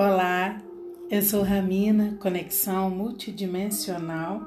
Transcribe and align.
Olá, 0.00 0.62
eu 1.10 1.20
sou 1.20 1.42
Ramina, 1.42 2.16
conexão 2.20 2.88
multidimensional, 2.88 4.40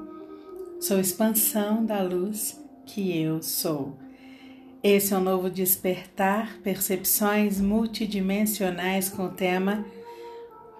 sou 0.80 0.98
expansão 0.98 1.84
da 1.84 2.00
luz 2.00 2.58
que 2.86 3.14
eu 3.18 3.42
sou. 3.42 3.94
Esse 4.82 5.12
é 5.12 5.16
o 5.18 5.20
um 5.20 5.22
novo 5.22 5.50
despertar, 5.50 6.56
percepções 6.62 7.60
multidimensionais 7.60 9.10
com 9.10 9.26
o 9.26 9.28
tema 9.28 9.84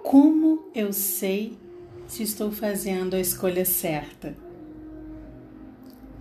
Como 0.02 0.70
eu 0.74 0.90
sei 0.90 1.58
se 2.06 2.22
estou 2.22 2.50
fazendo 2.50 3.12
a 3.12 3.20
escolha 3.20 3.66
certa? 3.66 4.34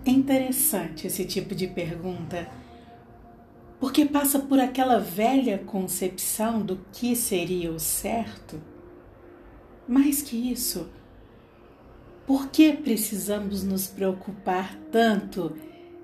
É 0.04 0.10
interessante 0.10 1.06
esse 1.06 1.24
tipo 1.24 1.54
de 1.54 1.68
pergunta 1.68 2.46
porque 3.82 4.06
passa 4.06 4.38
por 4.38 4.60
aquela 4.60 5.00
velha 5.00 5.58
concepção 5.58 6.62
do 6.62 6.78
que 6.92 7.16
seria 7.16 7.72
o 7.72 7.80
certo. 7.80 8.62
Mais 9.88 10.22
que 10.22 10.36
isso, 10.52 10.88
por 12.24 12.46
que 12.46 12.74
precisamos 12.74 13.64
nos 13.64 13.88
preocupar 13.88 14.78
tanto 14.92 15.56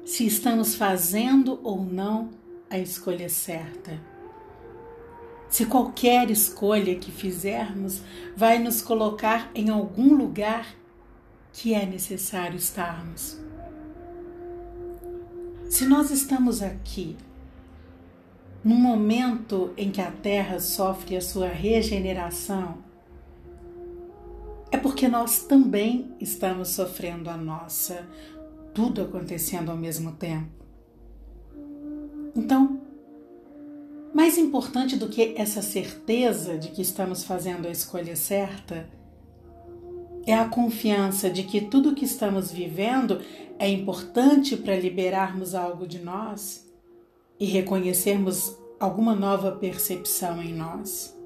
se 0.05 0.27
estamos 0.27 0.75
fazendo 0.75 1.61
ou 1.63 1.85
não 1.85 2.31
a 2.69 2.81
escolha 2.81 3.29
certa? 3.29 4.03
Se 5.49 5.65
qualquer 5.65 6.33
escolha 6.33 6.97
que 6.97 7.13
fizermos 7.13 8.03
vai 8.37 8.59
nos 8.59 8.83
colocar 8.83 9.53
em 9.55 9.71
algum 9.71 10.17
lugar 10.17 10.75
que 11.53 11.75
é 11.75 11.87
necessário 11.87 12.57
estarmos. 12.57 13.39
Se 15.71 15.87
nós 15.87 16.11
estamos 16.11 16.61
aqui 16.61 17.17
no 18.65 18.75
momento 18.75 19.73
em 19.77 19.91
que 19.91 20.01
a 20.01 20.11
Terra 20.11 20.59
sofre 20.59 21.17
a 21.17 21.21
sua 21.21 21.49
regeneração, 21.49 22.79
é 24.71 24.77
porque 24.77 25.09
nós 25.09 25.43
também 25.45 26.13
estamos 26.21 26.69
sofrendo 26.69 27.31
a 27.31 27.37
nossa, 27.37 28.07
tudo 28.75 29.03
acontecendo 29.03 29.71
ao 29.71 29.77
mesmo 29.77 30.13
tempo. 30.13 30.51
Então, 32.37 32.81
mais 34.13 34.37
importante 34.37 34.97
do 34.97 35.09
que 35.09 35.35
essa 35.37 35.63
certeza 35.63 36.59
de 36.59 36.69
que 36.69 36.83
estamos 36.83 37.25
fazendo 37.25 37.67
a 37.67 37.71
escolha 37.71 38.17
certa, 38.17 38.89
é 40.27 40.35
a 40.35 40.49
confiança 40.49 41.31
de 41.31 41.45
que 41.45 41.63
tudo 41.63 41.95
que 41.95 42.05
estamos 42.05 42.51
vivendo 42.53 43.23
é 43.59 43.69
importante 43.69 44.57
para 44.57 44.77
liberarmos 44.77 45.55
algo 45.55 45.87
de 45.87 46.01
nós 46.01 46.68
e 47.39 47.47
reconhecermos 47.47 48.57
alguma 48.81 49.15
nova 49.15 49.53
percepção 49.53 50.43
em 50.43 50.55
nós. 50.55 51.17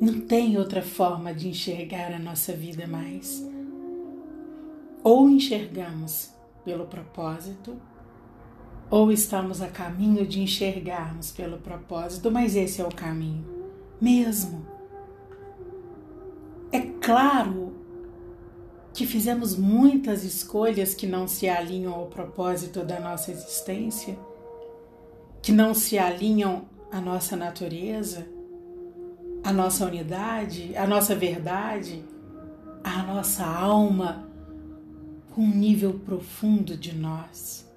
Não 0.00 0.20
tem 0.20 0.58
outra 0.58 0.82
forma 0.82 1.32
de 1.32 1.48
enxergar 1.48 2.12
a 2.12 2.18
nossa 2.18 2.52
vida 2.52 2.86
mais. 2.86 3.46
Ou 5.04 5.28
enxergamos 5.28 6.30
pelo 6.64 6.86
propósito, 6.86 7.76
ou 8.90 9.10
estamos 9.10 9.60
a 9.62 9.68
caminho 9.68 10.26
de 10.26 10.40
enxergarmos 10.40 11.30
pelo 11.30 11.58
propósito, 11.58 12.30
mas 12.30 12.56
esse 12.56 12.80
é 12.80 12.84
o 12.84 12.94
caminho 12.94 13.44
mesmo. 14.00 14.66
É 16.72 16.80
claro 16.80 17.72
que 18.92 19.06
fizemos 19.06 19.56
muitas 19.56 20.24
escolhas 20.24 20.94
que 20.94 21.06
não 21.06 21.28
se 21.28 21.48
alinham 21.48 21.94
ao 21.94 22.06
propósito 22.06 22.84
da 22.84 22.98
nossa 23.00 23.30
existência 23.30 24.18
que 25.42 25.50
não 25.50 25.74
se 25.74 25.98
alinham 25.98 26.66
à 26.90 27.00
nossa 27.00 27.34
natureza, 27.34 28.28
à 29.42 29.52
nossa 29.52 29.84
unidade, 29.84 30.76
à 30.76 30.86
nossa 30.86 31.16
verdade, 31.16 32.04
à 32.84 33.02
nossa 33.02 33.44
alma, 33.44 34.28
com 35.34 35.42
um 35.42 35.54
nível 35.54 35.94
profundo 35.94 36.76
de 36.76 36.94
nós. 36.94 37.68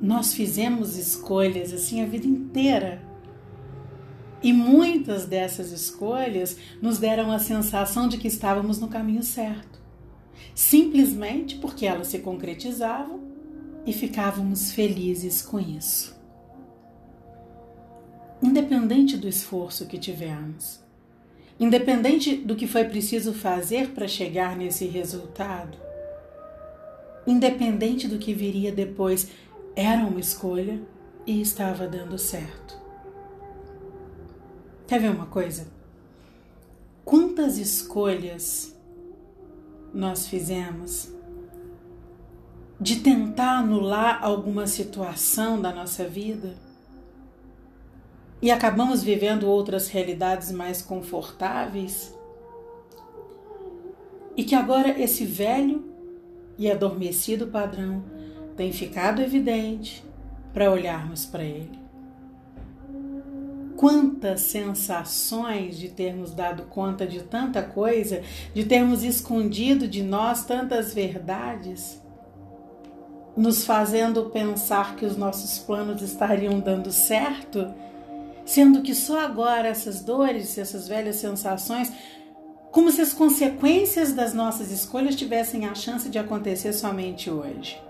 Nós 0.00 0.32
fizemos 0.32 0.96
escolhas 0.96 1.72
assim 1.74 2.02
a 2.02 2.06
vida 2.06 2.26
inteira. 2.26 3.02
E 4.42 4.52
muitas 4.52 5.24
dessas 5.26 5.72
escolhas 5.72 6.56
nos 6.80 6.98
deram 6.98 7.32
a 7.32 7.38
sensação 7.38 8.08
de 8.08 8.18
que 8.18 8.28
estávamos 8.28 8.78
no 8.78 8.88
caminho 8.88 9.22
certo, 9.22 9.80
simplesmente 10.54 11.56
porque 11.56 11.86
elas 11.86 12.08
se 12.08 12.18
concretizavam 12.18 13.23
e 13.86 13.92
ficávamos 13.92 14.72
felizes 14.72 15.42
com 15.42 15.60
isso. 15.60 16.14
Independente 18.42 19.16
do 19.16 19.28
esforço 19.28 19.86
que 19.86 19.98
tivemos, 19.98 20.80
independente 21.58 22.36
do 22.36 22.56
que 22.56 22.66
foi 22.66 22.84
preciso 22.84 23.32
fazer 23.32 23.90
para 23.90 24.08
chegar 24.08 24.56
nesse 24.56 24.86
resultado, 24.86 25.78
independente 27.26 28.08
do 28.08 28.18
que 28.18 28.34
viria 28.34 28.72
depois, 28.72 29.28
era 29.76 30.04
uma 30.04 30.20
escolha 30.20 30.80
e 31.26 31.40
estava 31.40 31.86
dando 31.86 32.18
certo. 32.18 32.78
Quer 34.86 35.00
ver 35.00 35.10
uma 35.10 35.26
coisa? 35.26 35.66
Quantas 37.04 37.58
escolhas 37.58 38.76
nós 39.92 40.26
fizemos 40.26 41.13
de 42.80 42.96
tentar 42.96 43.58
anular 43.58 44.18
alguma 44.22 44.66
situação 44.66 45.60
da 45.60 45.72
nossa 45.72 46.04
vida? 46.04 46.54
E 48.42 48.50
acabamos 48.50 49.02
vivendo 49.02 49.48
outras 49.48 49.88
realidades 49.88 50.52
mais 50.52 50.82
confortáveis? 50.82 52.14
E 54.36 54.44
que 54.44 54.54
agora 54.54 55.00
esse 55.00 55.24
velho 55.24 55.84
e 56.58 56.70
adormecido 56.70 57.46
padrão 57.46 58.04
tem 58.56 58.72
ficado 58.72 59.22
evidente 59.22 60.04
para 60.52 60.70
olharmos 60.70 61.24
para 61.24 61.42
ele. 61.42 61.78
Quantas 63.76 64.42
sensações 64.42 65.78
de 65.78 65.88
termos 65.88 66.32
dado 66.32 66.64
conta 66.64 67.06
de 67.06 67.22
tanta 67.22 67.62
coisa, 67.62 68.22
de 68.52 68.64
termos 68.64 69.02
escondido 69.02 69.88
de 69.88 70.02
nós 70.02 70.44
tantas 70.44 70.94
verdades 70.94 72.03
nos 73.36 73.64
fazendo 73.64 74.30
pensar 74.30 74.96
que 74.96 75.04
os 75.04 75.16
nossos 75.16 75.58
planos 75.58 76.02
estariam 76.02 76.60
dando 76.60 76.92
certo, 76.92 77.74
sendo 78.44 78.82
que 78.82 78.94
só 78.94 79.20
agora 79.20 79.68
essas 79.68 80.00
dores, 80.00 80.56
essas 80.58 80.86
velhas 80.86 81.16
sensações, 81.16 81.92
como 82.70 82.90
se 82.90 83.00
as 83.00 83.12
consequências 83.12 84.12
das 84.12 84.34
nossas 84.34 84.70
escolhas 84.70 85.16
tivessem 85.16 85.66
a 85.66 85.74
chance 85.74 86.08
de 86.08 86.18
acontecer 86.18 86.72
somente 86.72 87.30
hoje. 87.30 87.80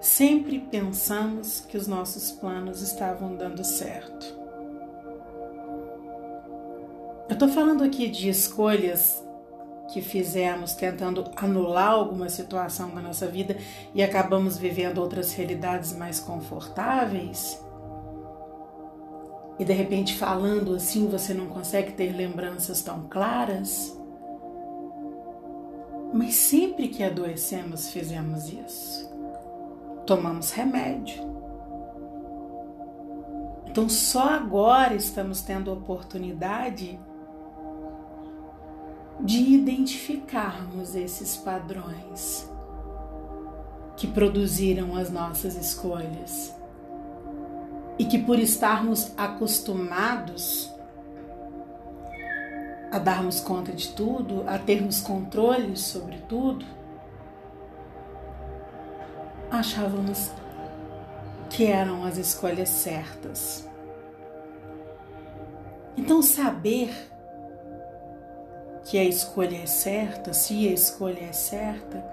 Sempre 0.00 0.58
pensamos 0.58 1.60
que 1.60 1.76
os 1.76 1.86
nossos 1.86 2.30
planos 2.30 2.82
estavam 2.82 3.34
dando 3.34 3.64
certo. 3.64 4.26
Eu 7.28 7.32
estou 7.32 7.48
falando 7.48 7.82
aqui 7.82 8.08
de 8.08 8.28
escolhas 8.28 9.25
que 9.88 10.00
fizemos 10.00 10.74
tentando 10.74 11.24
anular 11.36 11.90
alguma 11.90 12.28
situação 12.28 12.94
da 12.94 13.00
nossa 13.00 13.26
vida 13.26 13.56
e 13.94 14.02
acabamos 14.02 14.58
vivendo 14.58 14.98
outras 14.98 15.32
realidades 15.32 15.96
mais 15.96 16.20
confortáveis? 16.20 17.62
E 19.58 19.64
de 19.64 19.72
repente, 19.72 20.14
falando 20.16 20.74
assim, 20.74 21.08
você 21.08 21.32
não 21.32 21.46
consegue 21.46 21.92
ter 21.92 22.12
lembranças 22.12 22.82
tão 22.82 23.08
claras? 23.08 23.96
Mas 26.12 26.34
sempre 26.34 26.88
que 26.88 27.02
adoecemos, 27.02 27.90
fizemos 27.90 28.48
isso. 28.48 29.10
Tomamos 30.06 30.50
remédio. 30.50 31.36
Então, 33.66 33.88
só 33.88 34.30
agora 34.30 34.94
estamos 34.94 35.42
tendo 35.42 35.72
oportunidade 35.72 36.98
de 39.20 39.38
identificarmos 39.38 40.94
esses 40.94 41.36
padrões 41.36 42.48
que 43.96 44.06
produziram 44.06 44.94
as 44.94 45.10
nossas 45.10 45.56
escolhas 45.56 46.54
e 47.98 48.04
que, 48.04 48.18
por 48.18 48.38
estarmos 48.38 49.10
acostumados 49.16 50.70
a 52.92 52.98
darmos 52.98 53.40
conta 53.40 53.72
de 53.72 53.88
tudo, 53.94 54.44
a 54.46 54.58
termos 54.58 55.00
controle 55.00 55.76
sobre 55.76 56.18
tudo, 56.28 56.64
achávamos 59.50 60.30
que 61.48 61.64
eram 61.64 62.04
as 62.04 62.18
escolhas 62.18 62.68
certas. 62.68 63.66
Então, 65.96 66.20
saber 66.20 67.15
que 68.88 68.98
a 68.98 69.04
escolha 69.04 69.56
é 69.56 69.66
certa, 69.66 70.32
se 70.32 70.68
a 70.68 70.72
escolha 70.72 71.20
é 71.20 71.32
certa, 71.32 72.04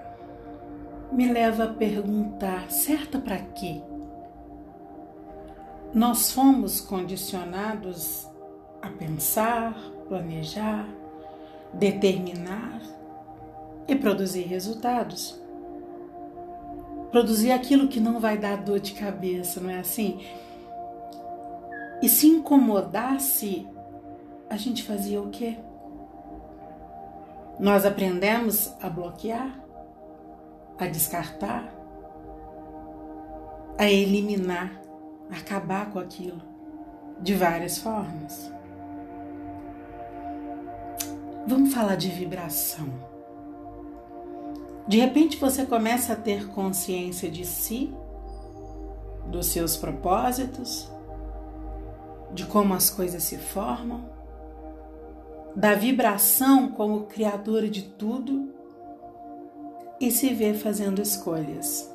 me 1.11 1.31
leva 1.31 1.65
a 1.65 1.73
perguntar: 1.73 2.69
certa 2.71 3.19
para 3.19 3.37
quê? 3.37 3.81
nós 5.93 6.31
fomos 6.31 6.81
condicionados 6.81 8.27
a 8.81 8.89
pensar, 8.89 9.77
planejar, 10.09 10.87
determinar 11.71 12.81
e 13.87 13.95
produzir 13.95 14.41
resultados. 14.41 15.39
Produzir 17.11 17.51
aquilo 17.51 17.87
que 17.87 17.99
não 17.99 18.19
vai 18.19 18.39
dar 18.39 18.57
dor 18.57 18.79
de 18.79 18.93
cabeça, 18.93 19.59
não 19.59 19.69
é 19.69 19.79
assim? 19.79 20.19
E 22.01 22.09
se 22.09 22.25
incomodasse, 22.25 23.67
a 24.49 24.57
gente 24.57 24.83
fazia 24.83 25.21
o 25.21 25.29
quê? 25.29 25.57
Nós 27.59 27.85
aprendemos 27.85 28.73
a 28.81 28.89
bloquear, 28.89 29.59
a 30.77 30.87
descartar, 30.87 31.71
a 33.77 33.89
eliminar, 33.89 34.81
a 35.31 35.37
acabar 35.37 35.91
com 35.91 35.99
aquilo 35.99 36.41
de 37.19 37.35
várias 37.35 37.77
formas. 37.77 38.51
Vamos 41.45 41.73
falar 41.73 41.95
de 41.95 42.09
vibração. 42.09 42.87
De 44.87 44.99
repente 44.99 45.37
você 45.37 45.65
começa 45.65 46.13
a 46.13 46.15
ter 46.15 46.47
consciência 46.47 47.29
de 47.29 47.45
si, 47.45 47.93
dos 49.27 49.47
seus 49.47 49.77
propósitos, 49.77 50.91
de 52.33 52.45
como 52.45 52.73
as 52.73 52.89
coisas 52.89 53.23
se 53.23 53.37
formam, 53.37 54.12
da 55.55 55.75
vibração 55.75 56.69
como 56.69 57.03
criadora 57.03 57.69
de 57.69 57.83
tudo 57.83 58.51
e 59.99 60.09
se 60.09 60.33
vê 60.33 60.53
fazendo 60.53 61.01
escolhas. 61.01 61.89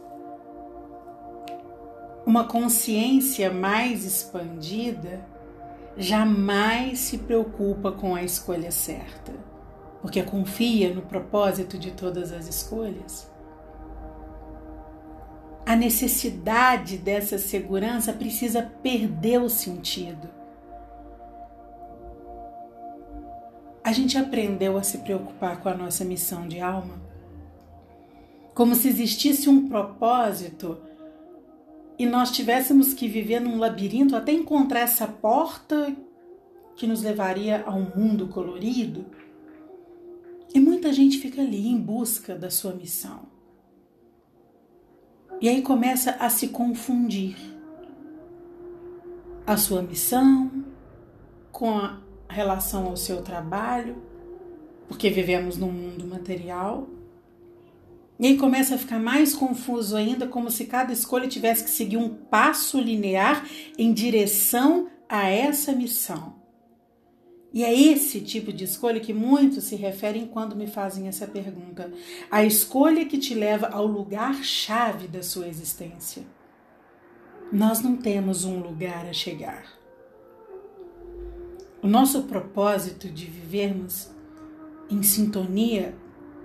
Uma 2.25 2.45
consciência 2.45 3.51
mais 3.51 4.05
expandida 4.05 5.27
jamais 5.97 7.01
se 7.01 7.19
preocupa 7.19 7.91
com 7.91 8.15
a 8.15 8.23
escolha 8.23 8.71
certa, 8.71 9.33
porque 10.01 10.23
confia 10.23 10.95
no 10.95 11.03
propósito 11.03 11.77
de 11.77 11.91
todas 11.91 12.33
as 12.33 12.47
escolhas. 12.47 13.29
A 15.67 15.75
necessidade 15.75 16.97
dessa 16.97 17.37
segurança 17.37 18.13
precisa 18.13 18.63
perder 18.83 19.43
o 19.43 19.51
sentido. 19.51 20.38
A 23.89 23.93
gente 23.93 24.19
aprendeu 24.19 24.77
a 24.77 24.83
se 24.83 24.99
preocupar 24.99 25.63
com 25.63 25.69
a 25.71 25.75
nossa 25.75 26.05
missão 26.05 26.47
de 26.47 26.61
alma, 26.61 27.01
como 28.55 28.75
se 28.75 28.87
existisse 28.87 29.49
um 29.49 29.67
propósito 29.67 30.77
e 31.99 32.05
nós 32.05 32.31
tivéssemos 32.31 32.93
que 32.93 33.09
viver 33.09 33.41
num 33.41 33.57
labirinto 33.57 34.15
até 34.15 34.31
encontrar 34.31 34.81
essa 34.81 35.09
porta 35.09 35.97
que 36.77 36.87
nos 36.87 37.03
levaria 37.03 37.65
a 37.67 37.75
um 37.75 37.91
mundo 37.97 38.29
colorido. 38.29 39.07
E 40.53 40.61
muita 40.61 40.93
gente 40.93 41.17
fica 41.17 41.41
ali 41.41 41.67
em 41.67 41.81
busca 41.81 42.37
da 42.37 42.51
sua 42.51 42.75
missão. 42.75 43.23
E 45.41 45.49
aí 45.49 45.63
começa 45.63 46.11
a 46.21 46.29
se 46.29 46.49
confundir 46.49 47.39
a 49.47 49.57
sua 49.57 49.81
missão 49.81 50.63
com 51.51 51.79
a 51.79 52.07
relação 52.29 52.87
ao 52.87 52.97
seu 52.97 53.23
trabalho, 53.23 53.97
porque 54.87 55.11
vivemos 55.11 55.57
num 55.57 55.73
mundo 55.73 56.07
material 56.07 56.89
e 58.19 58.27
aí 58.27 58.37
começa 58.37 58.75
a 58.75 58.79
ficar 58.79 58.99
mais 58.99 59.33
confuso 59.33 59.97
ainda, 59.97 60.27
como 60.27 60.51
se 60.51 60.65
cada 60.65 60.93
escolha 60.93 61.29
tivesse 61.29 61.63
que 61.63 61.71
seguir 61.71 61.99
um 61.99 62.09
passo 62.09 62.81
linear 62.81 63.47
em 63.79 63.93
direção 63.93 64.91
a 65.09 65.29
essa 65.29 65.71
missão. 65.73 66.37
E 67.55 67.65
é 67.65 67.73
esse 67.73 68.21
tipo 68.21 68.53
de 68.53 68.65
escolha 68.65 69.01
que 69.01 69.15
muitos 69.15 69.65
se 69.65 69.77
referem 69.77 70.27
quando 70.27 70.57
me 70.57 70.67
fazem 70.67 71.07
essa 71.07 71.29
pergunta. 71.29 71.93
A 72.29 72.45
escolha 72.45 73.07
que 73.07 73.19
te 73.19 73.35
leva 73.35 73.69
ao 73.69 73.87
lugar-chave 73.87 75.07
da 75.07 75.23
sua 75.23 75.47
existência. 75.47 76.25
Nós 77.53 77.81
não 77.81 77.97
temos 77.97 78.45
um 78.45 78.59
lugar 78.59 79.07
a 79.07 79.13
chegar. 79.13 79.78
O 81.81 81.87
nosso 81.87 82.25
propósito 82.25 83.09
de 83.09 83.27
vivermos 83.27 84.11
em 84.91 85.01
sintonia 85.03 85.95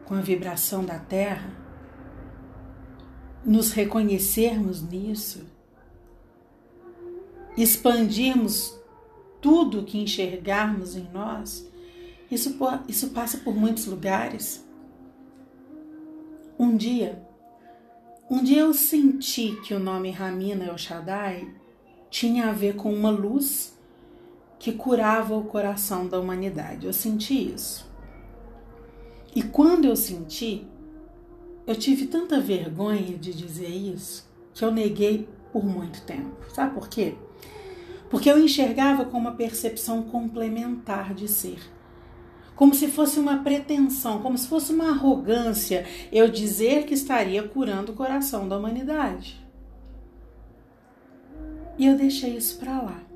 com 0.05 0.13
a 0.13 0.21
vibração 0.21 0.85
da 0.85 0.99
Terra 0.99 1.49
nos 3.43 3.71
reconhecermos 3.71 4.81
nisso, 4.83 5.45
expandirmos 7.57 8.79
tudo 9.41 9.83
que 9.83 9.97
enxergarmos 9.97 10.95
em 10.95 11.09
nós, 11.11 11.67
isso, 12.29 12.55
isso 12.87 13.09
passa 13.09 13.39
por 13.39 13.55
muitos 13.55 13.87
lugares. 13.87 14.63
Um 16.57 16.77
dia, 16.77 17.21
um 18.29 18.43
dia 18.43 18.61
eu 18.61 18.73
senti 18.73 19.59
que 19.63 19.73
o 19.73 19.79
nome 19.79 20.11
Ramina 20.11 20.65
El 20.65 20.77
Shaddai 20.77 21.53
tinha 22.09 22.49
a 22.49 22.53
ver 22.53 22.75
com 22.75 22.93
uma 22.93 23.09
luz 23.09 23.72
que 24.63 24.71
curava 24.71 25.35
o 25.35 25.43
coração 25.43 26.07
da 26.07 26.17
humanidade. 26.17 26.87
Eu 26.87 26.93
senti 26.93 27.53
isso. 27.53 27.85
E 29.35 29.43
quando 29.43 29.83
eu 29.83 29.93
senti, 29.93 30.65
eu 31.67 31.75
tive 31.75 32.07
tanta 32.07 32.39
vergonha 32.39 33.17
de 33.17 33.33
dizer 33.33 33.67
isso 33.67 34.25
que 34.53 34.63
eu 34.63 34.71
neguei 34.71 35.27
por 35.51 35.65
muito 35.65 36.01
tempo. 36.03 36.37
Sabe 36.55 36.73
por 36.75 36.87
quê? 36.87 37.15
Porque 38.09 38.31
eu 38.31 38.39
enxergava 38.39 39.03
como 39.03 39.27
uma 39.27 39.35
percepção 39.35 40.03
complementar 40.03 41.13
de 41.13 41.27
ser. 41.27 41.59
Como 42.55 42.73
se 42.73 42.87
fosse 42.87 43.19
uma 43.19 43.43
pretensão, 43.43 44.21
como 44.21 44.37
se 44.37 44.47
fosse 44.47 44.71
uma 44.71 44.91
arrogância 44.91 45.85
eu 46.09 46.29
dizer 46.29 46.85
que 46.85 46.93
estaria 46.93 47.45
curando 47.45 47.91
o 47.91 47.95
coração 47.95 48.47
da 48.47 48.57
humanidade. 48.57 49.45
E 51.77 51.85
eu 51.85 51.97
deixei 51.97 52.37
isso 52.37 52.57
para 52.57 52.81
lá. 52.81 53.12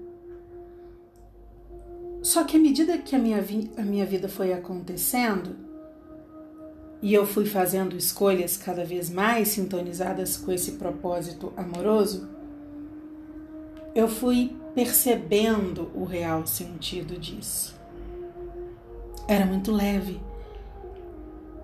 Só 2.27 2.43
que 2.43 2.57
à 2.57 2.59
medida 2.59 2.97
que 2.97 3.15
a 3.15 3.19
minha, 3.19 3.41
a 3.77 3.81
minha 3.83 4.05
vida 4.05 4.27
foi 4.27 4.51
acontecendo, 4.51 5.55
e 7.01 7.13
eu 7.13 7.25
fui 7.25 7.45
fazendo 7.45 7.95
escolhas 7.95 8.57
cada 8.57 8.83
vez 8.83 9.09
mais 9.09 9.47
sintonizadas 9.47 10.35
com 10.35 10.51
esse 10.51 10.73
propósito 10.73 11.53
amoroso, 11.55 12.27
eu 13.95 14.09
fui 14.09 14.53
percebendo 14.75 15.89
o 15.95 16.03
real 16.03 16.45
sentido 16.45 17.17
disso. 17.17 17.79
Era 19.25 19.45
muito 19.45 19.71
leve, 19.71 20.19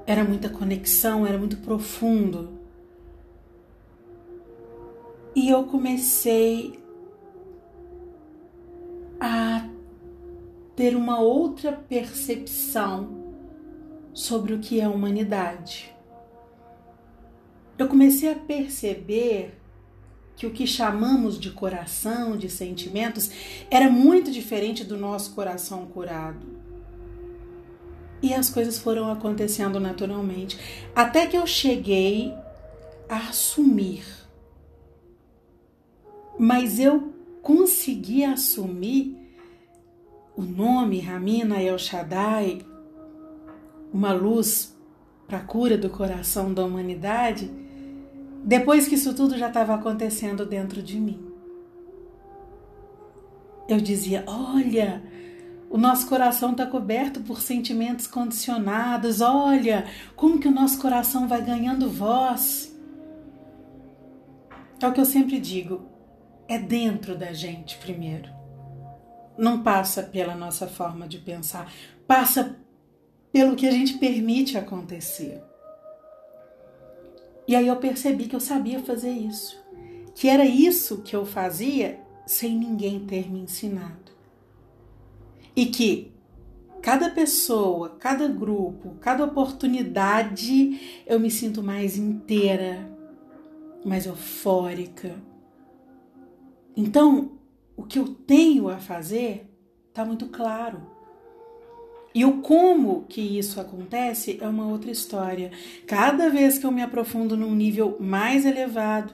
era 0.08 0.24
muita 0.24 0.48
conexão, 0.48 1.28
era 1.28 1.38
muito 1.38 1.58
profundo. 1.58 2.58
E 5.36 5.50
eu 5.50 5.66
comecei 5.66 6.82
ter 10.84 10.98
uma 10.98 11.18
outra 11.18 11.72
percepção 11.72 13.24
sobre 14.14 14.54
o 14.54 14.60
que 14.60 14.82
é 14.82 14.86
humanidade. 14.86 15.96
Eu 17.78 17.88
comecei 17.88 18.30
a 18.30 18.36
perceber 18.36 19.58
que 20.36 20.46
o 20.46 20.52
que 20.52 20.68
chamamos 20.68 21.40
de 21.40 21.52
coração, 21.52 22.36
de 22.36 22.50
sentimentos, 22.50 23.32
era 23.72 23.90
muito 23.90 24.30
diferente 24.30 24.84
do 24.84 24.98
nosso 24.98 25.34
coração 25.34 25.86
curado. 25.86 26.46
E 28.22 28.34
as 28.34 28.50
coisas 28.50 28.78
foram 28.78 29.10
acontecendo 29.10 29.80
naturalmente, 29.80 30.60
até 30.94 31.26
que 31.28 31.38
eu 31.38 31.48
cheguei 31.48 32.34
a 33.08 33.30
assumir. 33.30 34.04
Mas 36.38 36.78
eu 36.78 37.14
consegui 37.42 38.26
assumir 38.26 39.23
o 40.36 40.42
nome 40.42 41.00
Ramina 41.00 41.62
El 41.62 41.78
Shaddai 41.78 42.66
uma 43.94 44.12
luz 44.12 44.76
para 45.28 45.38
a 45.38 45.44
cura 45.44 45.78
do 45.78 45.90
coração 45.90 46.52
da 46.52 46.66
humanidade, 46.66 47.50
depois 48.44 48.88
que 48.88 48.96
isso 48.96 49.14
tudo 49.14 49.38
já 49.38 49.48
estava 49.48 49.76
acontecendo 49.76 50.46
dentro 50.46 50.82
de 50.82 51.00
mim. 51.00 51.24
Eu 53.70 53.78
dizia: 53.78 54.24
olha, 54.28 55.02
o 55.70 55.78
nosso 55.78 56.10
coração 56.10 56.52
está 56.52 56.66
coberto 56.66 57.22
por 57.22 57.40
sentimentos 57.40 58.08
condicionados, 58.08 59.22
olha 59.22 59.86
como 60.16 60.40
que 60.40 60.48
o 60.48 60.52
nosso 60.52 60.82
coração 60.82 61.28
vai 61.28 61.42
ganhando 61.42 61.90
voz. 61.90 62.76
É 64.82 64.88
o 64.88 64.92
que 64.92 65.00
eu 65.00 65.06
sempre 65.06 65.40
digo: 65.40 65.82
é 66.48 66.58
dentro 66.58 67.16
da 67.16 67.32
gente 67.32 67.78
primeiro. 67.78 68.43
Não 69.38 69.64
passa 69.64 70.04
pela 70.04 70.36
nossa 70.36 70.68
forma 70.68 71.08
de 71.08 71.18
pensar, 71.18 71.72
passa 72.08 72.58
pelo 73.32 73.56
que 73.56 73.68
a 73.68 73.72
gente 73.72 73.98
permite 73.98 74.58
acontecer. 74.58 75.42
E 77.48 77.56
aí 77.56 77.68
eu 77.68 77.76
percebi 77.78 78.28
que 78.28 78.36
eu 78.36 78.40
sabia 78.40 78.80
fazer 78.80 79.12
isso, 79.12 79.62
que 80.16 80.30
era 80.30 80.46
isso 80.46 81.02
que 81.02 81.16
eu 81.16 81.26
fazia 81.26 82.00
sem 82.26 82.58
ninguém 82.58 83.06
ter 83.06 83.30
me 83.30 83.42
ensinado. 83.42 84.14
E 85.56 85.66
que 85.66 86.12
cada 86.82 87.10
pessoa, 87.10 87.90
cada 88.00 88.28
grupo, 88.28 88.96
cada 89.02 89.24
oportunidade 89.24 91.04
eu 91.06 91.20
me 91.20 91.30
sinto 91.30 91.62
mais 91.62 91.98
inteira, 91.98 92.90
mais 93.84 94.06
eufórica. 94.06 95.16
Então, 96.76 97.32
o 97.76 97.84
que 97.84 98.00
eu 98.00 98.08
tenho 98.08 98.70
a 98.70 98.78
fazer 98.78 99.50
está 99.90 100.06
muito 100.06 100.28
claro. 100.28 100.82
E 102.16 102.24
o 102.24 102.42
como 102.42 103.06
que 103.06 103.22
isso 103.22 103.60
acontece 103.60 104.38
é 104.40 104.48
uma 104.48 104.68
outra 104.68 104.92
história. 104.92 105.52
Cada 105.88 106.30
vez 106.30 106.60
que 106.60 106.66
eu 106.66 106.72
me 106.72 106.84
aprofundo 106.84 107.36
num 107.36 107.56
nível 107.56 107.98
mais 108.00 108.46
elevado, 108.46 109.14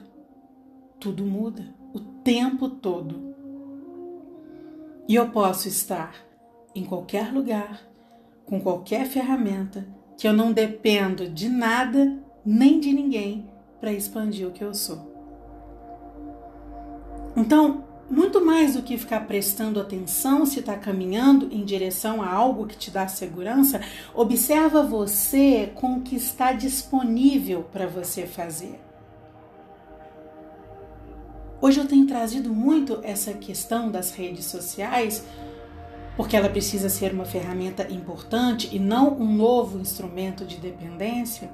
tudo 0.98 1.24
muda 1.24 1.74
o 1.94 2.00
tempo 2.00 2.68
todo. 2.68 3.34
E 5.08 5.14
eu 5.14 5.30
posso 5.30 5.66
estar 5.66 6.14
em 6.74 6.84
qualquer 6.84 7.32
lugar, 7.32 7.80
com 8.44 8.60
qualquer 8.60 9.06
ferramenta, 9.06 9.88
que 10.16 10.28
eu 10.28 10.32
não 10.34 10.52
dependo 10.52 11.28
de 11.28 11.48
nada 11.48 12.22
nem 12.44 12.78
de 12.78 12.92
ninguém 12.92 13.50
para 13.80 13.92
expandir 13.92 14.46
o 14.46 14.52
que 14.52 14.62
eu 14.62 14.74
sou. 14.74 15.10
Então, 17.34 17.84
muito 18.10 18.44
mais 18.44 18.74
do 18.74 18.82
que 18.82 18.98
ficar 18.98 19.20
prestando 19.20 19.80
atenção 19.80 20.44
se 20.44 20.58
está 20.58 20.76
caminhando 20.76 21.48
em 21.52 21.64
direção 21.64 22.20
a 22.20 22.28
algo 22.28 22.66
que 22.66 22.76
te 22.76 22.90
dá 22.90 23.06
segurança, 23.06 23.80
observa 24.12 24.82
você 24.82 25.70
com 25.76 25.94
o 25.94 26.00
que 26.00 26.16
está 26.16 26.52
disponível 26.52 27.62
para 27.62 27.86
você 27.86 28.26
fazer. 28.26 28.80
Hoje 31.62 31.78
eu 31.78 31.86
tenho 31.86 32.06
trazido 32.06 32.52
muito 32.52 32.98
essa 33.04 33.32
questão 33.34 33.90
das 33.90 34.12
redes 34.12 34.46
sociais, 34.46 35.24
porque 36.16 36.36
ela 36.36 36.48
precisa 36.48 36.88
ser 36.88 37.12
uma 37.12 37.24
ferramenta 37.24 37.86
importante 37.92 38.74
e 38.74 38.78
não 38.78 39.14
um 39.14 39.32
novo 39.32 39.78
instrumento 39.78 40.44
de 40.44 40.56
dependência. 40.56 41.50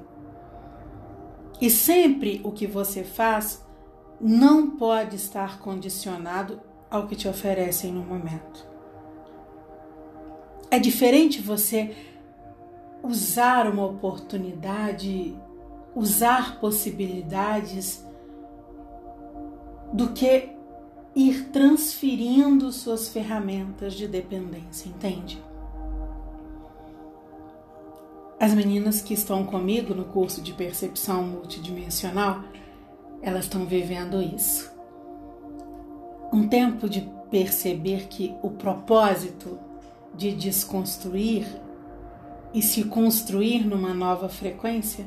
E 1.61 1.69
sempre 1.69 2.41
o 2.43 2.51
que 2.51 2.65
você 2.65 3.03
faz 3.03 3.66
não 4.19 4.71
pode 4.71 5.15
estar 5.15 5.59
condicionado 5.59 6.59
ao 6.89 7.07
que 7.07 7.15
te 7.15 7.27
oferecem 7.27 7.91
no 7.91 8.01
momento. 8.01 8.65
É 10.69 10.79
diferente 10.79 11.41
você 11.41 11.95
usar 13.03 13.69
uma 13.69 13.85
oportunidade, 13.85 15.35
usar 15.95 16.59
possibilidades, 16.59 18.05
do 19.93 20.09
que 20.09 20.49
ir 21.15 21.49
transferindo 21.49 22.71
suas 22.71 23.07
ferramentas 23.07 23.93
de 23.93 24.07
dependência, 24.07 24.89
entende? 24.89 25.41
As 28.39 28.53
meninas 28.53 29.01
que 29.01 29.13
estão 29.13 29.43
comigo 29.43 29.95
no 29.95 30.05
curso 30.05 30.41
de 30.41 30.53
percepção 30.53 31.23
multidimensional 31.23 32.43
elas 33.27 33.43
estão 33.43 33.65
vivendo 33.65 34.21
isso. 34.21 34.71
Um 36.31 36.47
tempo 36.47 36.89
de 36.89 37.01
perceber 37.29 38.07
que 38.07 38.33
o 38.41 38.51
propósito 38.51 39.59
de 40.15 40.33
desconstruir 40.33 41.45
e 42.53 42.61
se 42.61 42.85
construir 42.85 43.65
numa 43.65 43.93
nova 43.93 44.29
frequência 44.29 45.05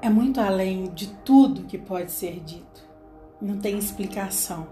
é 0.00 0.08
muito 0.08 0.40
além 0.40 0.84
de 0.94 1.08
tudo 1.24 1.64
que 1.64 1.76
pode 1.76 2.12
ser 2.12 2.38
dito. 2.38 2.86
Não 3.40 3.58
tem 3.58 3.76
explicação. 3.76 4.68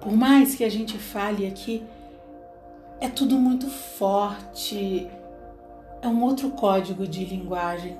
Por 0.00 0.12
mais 0.12 0.54
que 0.54 0.64
a 0.64 0.70
gente 0.70 0.98
fale 0.98 1.46
aqui, 1.46 1.82
é 3.00 3.08
tudo 3.08 3.36
muito 3.36 3.68
forte, 3.68 5.08
é 6.02 6.08
um 6.08 6.22
outro 6.22 6.50
código 6.50 7.06
de 7.06 7.24
linguagem 7.24 7.96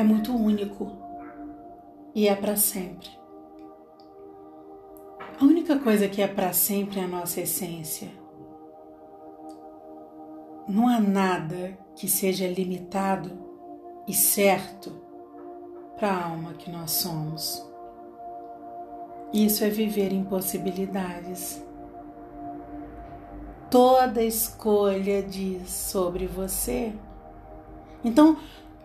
é 0.00 0.02
muito 0.02 0.34
único 0.34 0.90
e 2.14 2.26
é 2.26 2.34
para 2.34 2.56
sempre. 2.56 3.08
A 5.38 5.44
única 5.44 5.78
coisa 5.78 6.08
que 6.08 6.22
é 6.22 6.26
para 6.26 6.52
sempre 6.52 7.00
é 7.00 7.04
a 7.04 7.08
nossa 7.08 7.40
essência. 7.40 8.08
Não 10.66 10.88
há 10.88 10.98
nada 10.98 11.78
que 11.94 12.08
seja 12.08 12.46
limitado 12.48 13.30
e 14.08 14.14
certo 14.14 14.90
para 15.96 16.10
a 16.10 16.28
alma 16.30 16.54
que 16.54 16.70
nós 16.70 16.92
somos. 16.92 17.66
Isso 19.32 19.62
é 19.64 19.68
viver 19.68 20.12
em 20.12 20.24
possibilidades. 20.24 21.62
Toda 23.70 24.22
escolha 24.22 25.22
diz 25.22 25.68
sobre 25.70 26.26
você. 26.26 26.92
Então, 28.02 28.36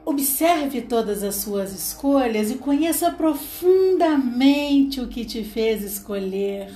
Observe 0.06 0.84
todas 0.84 1.24
as 1.24 1.36
suas 1.36 1.74
escolhas 1.74 2.52
e 2.52 2.60
conheça 2.60 3.10
profundamente 3.10 5.02
o 5.02 5.08
que 5.08 5.26
te 5.26 5.44
fez 5.44 5.82
escolher. 5.84 6.72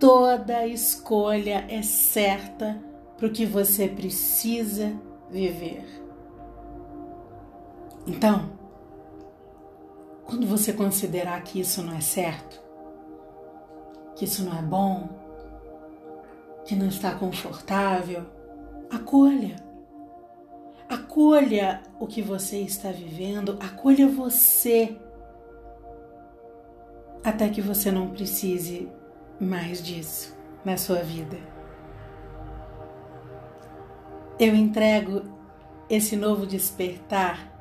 Toda 0.00 0.66
escolha 0.66 1.64
é 1.68 1.80
certa 1.82 2.82
para 3.16 3.28
o 3.28 3.30
que 3.30 3.46
você 3.46 3.86
precisa 3.86 4.92
viver. 5.30 5.84
Então, 8.04 8.50
quando 10.24 10.48
você 10.48 10.72
considerar 10.72 11.40
que 11.42 11.60
isso 11.60 11.80
não 11.82 11.94
é 11.94 12.00
certo, 12.00 12.60
que 14.16 14.24
isso 14.24 14.42
não 14.42 14.58
é 14.58 14.62
bom, 14.62 15.08
que 16.64 16.74
não 16.74 16.88
está 16.88 17.14
confortável, 17.14 18.26
acolha 18.90 19.67
Acolha 21.18 21.82
o 21.98 22.06
que 22.06 22.22
você 22.22 22.58
está 22.58 22.92
vivendo, 22.92 23.58
acolha 23.60 24.06
você, 24.06 24.96
até 27.24 27.48
que 27.48 27.60
você 27.60 27.90
não 27.90 28.10
precise 28.10 28.88
mais 29.40 29.82
disso 29.82 30.38
na 30.64 30.76
sua 30.76 31.02
vida. 31.02 31.36
Eu 34.38 34.54
entrego 34.54 35.22
esse 35.90 36.14
novo 36.14 36.46
despertar 36.46 37.52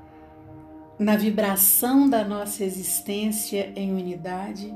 na 1.00 1.18
vibração 1.18 2.08
da 2.08 2.24
nossa 2.24 2.64
existência 2.64 3.74
em 3.76 3.92
unidade 3.92 4.72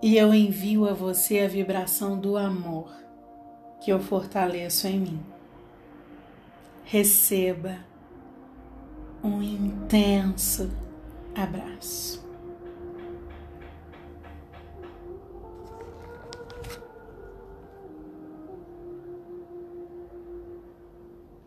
e 0.00 0.16
eu 0.16 0.32
envio 0.32 0.88
a 0.88 0.92
você 0.92 1.40
a 1.40 1.48
vibração 1.48 2.16
do 2.16 2.36
amor 2.36 2.94
que 3.80 3.90
eu 3.90 3.98
fortaleço 3.98 4.86
em 4.86 5.00
mim 5.00 5.35
receba 6.86 7.78
um 9.22 9.42
intenso 9.42 10.70
abraço. 11.34 12.25